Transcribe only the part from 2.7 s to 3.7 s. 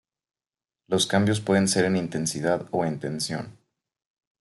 o en tensión.